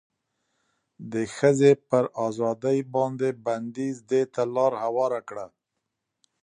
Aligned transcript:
د 1.13 1.15
ښځې 1.35 1.71
پر 1.89 2.03
ازادې 2.27 2.77
باندې 2.95 3.29
بنديز 3.45 3.95
دې 4.09 4.23
ته 4.33 4.41
لار 4.55 4.73
هواره 4.83 5.21
کړه 5.29 5.45